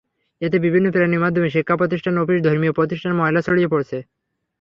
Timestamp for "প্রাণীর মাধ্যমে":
0.91-1.49